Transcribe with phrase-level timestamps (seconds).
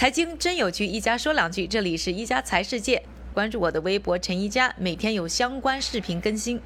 [0.00, 1.66] 财经真有趣，一家说两句。
[1.66, 3.02] 这里是一家财世界，
[3.34, 6.58] 关注我的微博陈一家，每天有相关视频更新。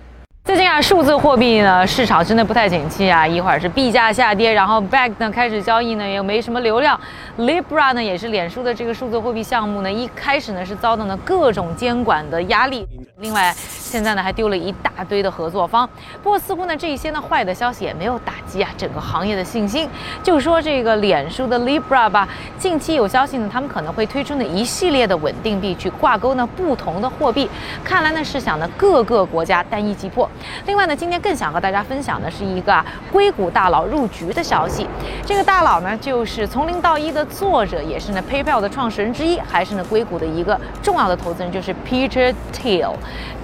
[0.45, 7.01] 最近啊，数字货币呢市场真的不太景气啊，一会儿是币价下跌，然后 Bag 呢开始交易呢又没什么流量
[7.39, 12.87] ，Libra 呢也是脸书的这个数字货币项目呢，一开始呢是遭到了各种监管的压力。
[13.19, 13.53] 另外，
[13.95, 15.89] 现在呢还丢了一大堆的合作方。
[16.21, 19.89] 不过似乎呢这一些呢坏的消息也没有打击啊整个行业的信心。
[20.21, 27.49] 就说这个脸书的 Libra 吧，近期有消息呢，他们可能会推出呢一系列的稳定币去挂钩呢不同的货币。
[27.85, 30.29] 看来呢是想呢各个国家单一击破。
[30.67, 34.89] 另外呢，今天更想和大家分享的是一个啊硅谷大佬入局的消息。
[35.25, 42.95] 这个大佬呢就是从零到一的作者，也是呢 PayPal 的创始人之一，还是呢硅谷的一个重要的投资人，就是 Peter Thiel。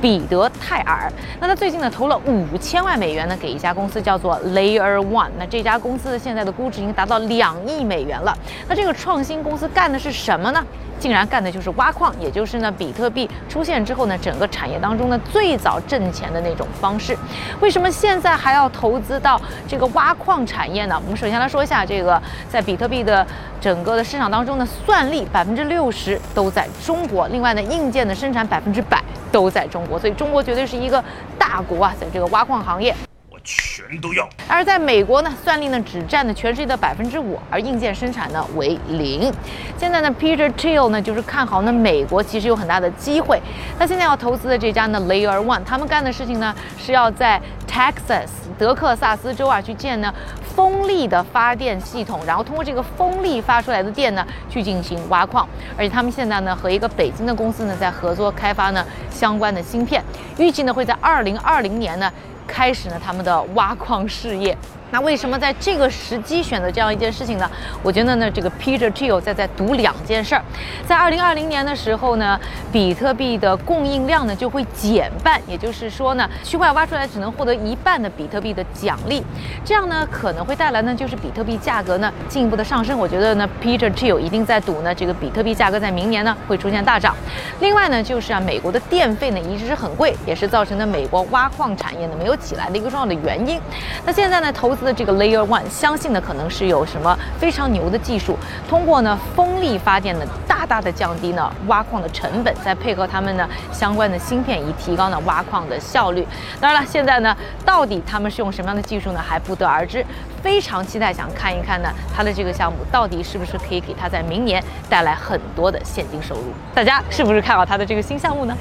[0.01, 8.35] 彼得·和泰尔，那他最近呢投了五千万美元呢给一家公司叫做 Layer One，那这家公司的现在的估值已经达到两亿美元了。
[8.66, 10.65] 那这个创新公司干的是什么呢？
[10.99, 17.15] 竟然干的就是挖矿，也就是呢比特币出现之后呢整个产业当中呢最早挣钱的那种方式。
[17.61, 20.99] 为什么现在还要投资到这个挖矿产业呢？
[21.05, 23.27] 我们首先来说一下这个在比特币的
[23.61, 29.02] 整个的市场当中呢，算力百分之六十都在中国，另外呢硬件的生产百分之百
[29.33, 31.03] 都在中国，所以中国绝对是一个
[31.39, 32.95] 大国啊，在这个挖矿行业。
[33.43, 34.29] 全都要。
[34.47, 39.33] 而在美国呢，算力呢只占了全世界的百分之五，而硬件生产呢为零。
[39.79, 43.41] 现在呢，Peter Thiel 呢就是看好呢美国其实有很大的机会。
[43.79, 50.15] 他现在要投资的这家呢 Layer One，他们干的事情呢是要在 Texas 德克萨斯州啊去建呢
[50.54, 55.48] 风力的发电系统，然后通过这个风力发出来的电呢去进行挖矿。
[55.76, 60.02] 而且他们现在呢和一个北京的公司呢在合作开发呢相关的芯片，
[60.38, 62.12] 预计呢会在二零二零年呢。
[62.51, 64.56] 开始呢，他们的挖矿事业。
[64.93, 67.48] 那为什么在这个时机选择这样一件事情呢？
[67.81, 70.43] 我觉得呢，这个 Peter Thiel 在在赌两件事儿。
[70.84, 72.37] 在二零二零年的时候呢，
[72.72, 79.22] 比特币的供应量呢就会减半，也就是说呢，区块挖出来只能获得一半的比特币的奖励。
[79.65, 82.99] 这样呢，可能会带来呢，就是比特币价格呢进一步的上升。
[82.99, 87.15] 我觉得呢，Peter Thiel 一定在赌呢，这个比特币价格在明年呢会出现大涨。
[87.60, 93.61] 另外呢，就是啊，美国的电费呢一直是很贵，也是造成的美国挖矿产业呢没有起来的一个重要的原因。
[94.05, 94.81] 那现在呢，投资。
[94.81, 98.34] 的这个 Layer One，相信呢可能是有什么非常牛的技术，
[98.67, 106.27] 通过呢风力发电呢大大的降低呢挖矿的成本，再配合他们呢相关的芯片，以提高呢挖矿的效率。
[106.59, 110.03] 当然了，现在呢到底他们是用什么样的技术呢还不得而知，
[110.43, 116.45] 非常期待想看一看呢他的这个项目到底是不是可以给他在明年带来很多的现金收入。
[116.75, 118.57] 大家是不是看好他的这个新项目呢？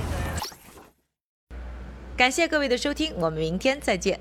[2.20, 4.20] 感谢各位的收听，我们明天再见。